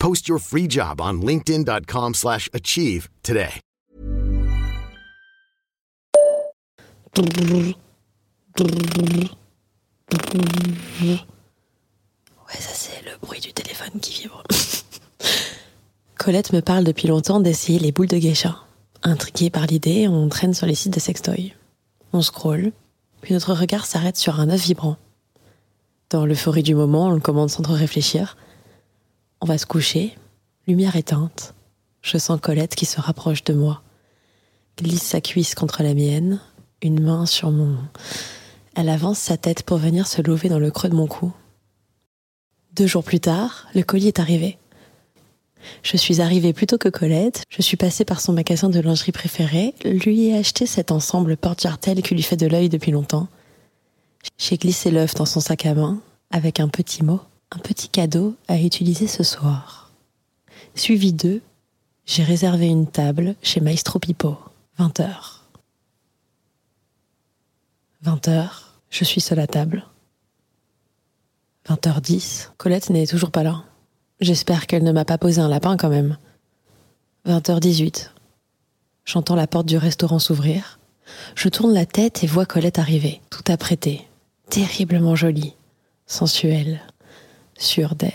Post 0.00 0.28
your 0.28 0.40
free 0.40 0.66
job 0.66 1.00
on 1.00 1.20
linkedin.com/achieve 1.20 2.14
slash 2.14 2.48
achieve 2.52 3.08
today. 3.22 3.60
Ouais, 12.48 12.60
ça 12.60 12.72
c'est 12.72 13.02
le 13.04 13.18
bruit 13.20 13.40
du 13.40 13.52
téléphone 13.52 14.00
qui 14.00 14.22
vibre. 14.22 14.42
Colette 16.18 16.52
me 16.52 16.60
parle 16.60 16.84
depuis 16.84 17.08
longtemps 17.08 17.40
d'essayer 17.40 17.78
les 17.78 17.92
boules 17.92 18.08
de 18.08 18.18
geisha. 18.18 18.56
Intriguée 19.02 19.50
par 19.50 19.66
l'idée, 19.66 20.08
on 20.08 20.28
traîne 20.28 20.54
sur 20.54 20.66
les 20.66 20.74
sites 20.74 20.94
de 20.94 21.00
sextoy. 21.00 21.54
On 22.12 22.22
scrolle, 22.22 22.72
puis 23.22 23.34
notre 23.34 23.54
regard 23.54 23.86
s'arrête 23.86 24.16
sur 24.16 24.40
un 24.40 24.50
œuf 24.50 24.62
vibrant. 24.62 24.96
Dans 26.10 26.26
l'euphorie 26.26 26.62
du 26.62 26.74
moment, 26.74 27.06
on 27.06 27.14
le 27.14 27.20
commande 27.20 27.50
sans 27.50 27.62
trop 27.62 27.74
réfléchir. 27.74 28.36
On 29.42 29.46
va 29.46 29.56
se 29.56 29.64
coucher, 29.64 30.14
lumière 30.68 30.96
éteinte. 30.96 31.54
Je 32.02 32.18
sens 32.18 32.38
Colette 32.40 32.74
qui 32.74 32.84
se 32.84 33.00
rapproche 33.00 33.42
de 33.44 33.54
moi. 33.54 33.82
Glisse 34.76 35.02
sa 35.02 35.22
cuisse 35.22 35.54
contre 35.54 35.82
la 35.82 35.94
mienne, 35.94 36.40
une 36.82 37.02
main 37.02 37.24
sur 37.24 37.50
mon... 37.50 37.78
Elle 38.76 38.90
avance 38.90 39.18
sa 39.18 39.38
tête 39.38 39.62
pour 39.62 39.78
venir 39.78 40.06
se 40.06 40.20
lever 40.20 40.50
dans 40.50 40.58
le 40.58 40.70
creux 40.70 40.90
de 40.90 40.94
mon 40.94 41.06
cou. 41.06 41.32
Deux 42.74 42.86
jours 42.86 43.02
plus 43.02 43.20
tard, 43.20 43.66
le 43.74 43.82
colis 43.82 44.08
est 44.08 44.20
arrivé. 44.20 44.58
Je 45.82 45.96
suis 45.96 46.20
arrivée 46.20 46.52
plus 46.52 46.66
tôt 46.66 46.78
que 46.78 46.90
Colette, 46.90 47.42
je 47.48 47.62
suis 47.62 47.78
passée 47.78 48.04
par 48.04 48.20
son 48.20 48.34
magasin 48.34 48.68
de 48.68 48.80
lingerie 48.80 49.12
préféré, 49.12 49.74
lui 49.84 50.26
ai 50.26 50.36
acheté 50.36 50.66
cet 50.66 50.92
ensemble 50.92 51.38
porte-jartel 51.38 52.02
qui 52.02 52.14
lui 52.14 52.22
fait 52.22 52.36
de 52.36 52.46
l'œil 52.46 52.68
depuis 52.68 52.92
longtemps. 52.92 53.28
J'ai 54.36 54.58
glissé 54.58 54.90
l'œuf 54.90 55.14
dans 55.14 55.26
son 55.26 55.40
sac 55.40 55.64
à 55.64 55.74
main, 55.74 56.00
avec 56.30 56.60
un 56.60 56.68
petit 56.68 57.02
mot, 57.02 57.20
un 57.50 57.58
petit 57.58 57.88
cadeau 57.88 58.36
à 58.48 58.58
utiliser 58.58 59.06
ce 59.06 59.22
soir. 59.22 59.90
Suivi 60.74 61.12
d'eux, 61.12 61.42
j'ai 62.06 62.22
réservé 62.22 62.66
une 62.66 62.86
table 62.86 63.34
chez 63.42 63.60
Maestro 63.60 63.98
Pipo, 63.98 64.38
20 64.78 65.00
heures. 65.00 65.44
20 68.02 68.28
heures, 68.28 68.80
je 68.88 69.04
suis 69.04 69.20
seule 69.20 69.40
à 69.40 69.46
table. 69.46 69.84
20h10, 71.68 72.48
Colette 72.56 72.90
n'est 72.90 73.06
toujours 73.06 73.30
pas 73.30 73.42
là. 73.42 73.64
J'espère 74.20 74.66
qu'elle 74.66 74.82
ne 74.82 74.92
m'a 74.92 75.04
pas 75.04 75.18
posé 75.18 75.40
un 75.40 75.48
lapin 75.48 75.76
quand 75.76 75.88
même. 75.88 76.16
20h18. 77.26 78.10
J'entends 79.04 79.34
la 79.34 79.46
porte 79.46 79.66
du 79.66 79.76
restaurant 79.76 80.18
s'ouvrir. 80.18 80.78
Je 81.34 81.48
tourne 81.48 81.74
la 81.74 81.86
tête 81.86 82.24
et 82.24 82.26
vois 82.26 82.46
Colette 82.46 82.78
arriver, 82.78 83.20
tout 83.30 83.44
apprêtée, 83.48 84.06
terriblement 84.48 85.16
jolie, 85.16 85.54
sensuelle, 86.06 86.80
sûre 87.62 87.94
d'elle. 87.94 88.12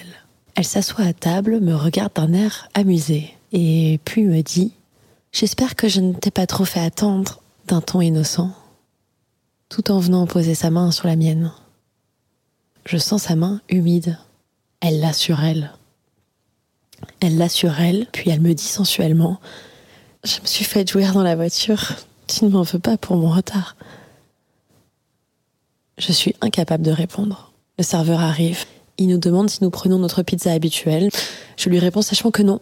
Elle 0.56 0.66
s'assoit 0.66 1.06
à 1.06 1.14
table, 1.14 1.60
me 1.60 1.76
regarde 1.76 2.14
d'un 2.16 2.34
air 2.34 2.70
amusé, 2.74 3.34
et 3.52 4.00
puis 4.06 4.24
me 4.24 4.42
dit 4.42 4.72
J'espère 5.32 5.76
que 5.76 5.90
je 5.90 6.00
ne 6.00 6.14
t'ai 6.14 6.32
pas 6.32 6.48
trop 6.48 6.66
fait 6.66 6.80
attendre, 6.80 7.42
d'un 7.68 7.82
ton 7.82 8.00
innocent, 8.00 8.52
tout 9.70 9.92
en 9.92 10.00
venant 10.00 10.28
poser 10.28 10.56
sa 10.56 10.70
main 10.70 10.92
sur 10.92 11.08
la 11.08 11.16
mienne. 11.16 11.52
Je 12.86 12.98
sens 12.98 13.24
sa 13.24 13.36
main 13.36 13.62
humide. 13.68 14.18
Elle 14.80 15.00
l'a 15.00 15.14
sur 15.14 15.44
elle. 15.44 15.74
Elle 17.20 17.38
l'a 17.38 17.50
sur 17.50 17.80
elle, 17.80 18.08
puis 18.12 18.30
elle 18.30 18.42
me 18.42 18.54
dit 18.54 18.64
sensuellement 18.64 19.40
Je 20.24 20.40
me 20.40 20.46
suis 20.46 20.66
fait 20.66 20.90
jouir 20.90 21.14
dans 21.14 21.24
la 21.24 21.36
voiture. 21.36 21.94
Tu 22.28 22.46
ne 22.46 22.50
m'en 22.50 22.62
veux 22.62 22.80
pas 22.80 22.98
pour 22.98 23.18
mon 23.18 23.30
retard. 23.30 23.76
Je 25.98 26.12
suis 26.12 26.36
incapable 26.42 26.84
de 26.84 26.92
répondre. 26.92 27.52
Le 27.78 27.84
serveur 27.84 28.22
arrive. 28.22 28.66
Il 28.98 29.08
nous 29.08 29.18
demande 29.18 29.50
si 29.50 29.64
nous 29.64 29.70
prenons 29.70 30.00
notre 30.00 30.24
pizza 30.24 30.52
habituelle. 30.52 31.10
Je 31.58 31.70
lui 31.70 31.80
réponds 31.80 32.02
sachant 32.02 32.32
que 32.32 32.42
non. 32.42 32.62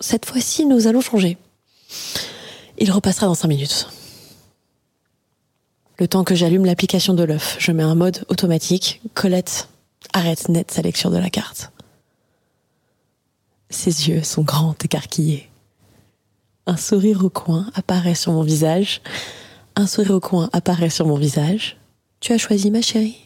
Cette 0.00 0.26
fois-ci, 0.26 0.66
nous 0.66 0.86
allons 0.86 1.00
changer. 1.00 1.36
Il 2.78 2.90
repassera 2.90 3.26
dans 3.26 3.34
cinq 3.34 3.48
minutes. 3.48 3.88
Le 5.98 6.08
temps 6.08 6.24
que 6.24 6.34
j'allume 6.34 6.66
l'application 6.66 7.14
de 7.14 7.24
l'œuf, 7.24 7.56
je 7.58 7.72
mets 7.72 7.82
un 7.82 7.94
mode 7.94 8.24
automatique. 8.28 9.00
Colette 9.14 9.68
arrête 10.12 10.48
net 10.48 10.70
sa 10.70 10.82
lecture 10.82 11.10
de 11.10 11.16
la 11.16 11.30
carte. 11.30 11.72
Ses 13.70 14.08
yeux 14.08 14.22
sont 14.22 14.42
grands, 14.42 14.76
écarquillés. 14.84 15.48
Un 16.66 16.76
sourire 16.76 17.24
au 17.24 17.30
coin 17.30 17.70
apparaît 17.74 18.14
sur 18.14 18.32
mon 18.32 18.42
visage. 18.42 19.00
Un 19.74 19.86
sourire 19.86 20.12
au 20.16 20.20
coin 20.20 20.50
apparaît 20.52 20.90
sur 20.90 21.06
mon 21.06 21.16
visage. 21.16 21.76
Tu 22.20 22.32
as 22.32 22.38
choisi 22.38 22.70
ma 22.70 22.82
chérie? 22.82 23.25